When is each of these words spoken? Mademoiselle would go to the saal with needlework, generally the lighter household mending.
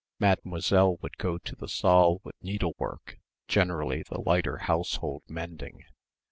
Mademoiselle 0.19 0.95
would 1.03 1.15
go 1.19 1.37
to 1.37 1.55
the 1.55 1.67
saal 1.67 2.21
with 2.23 2.33
needlework, 2.41 3.19
generally 3.47 4.01
the 4.01 4.19
lighter 4.19 4.57
household 4.57 5.21
mending. 5.27 5.83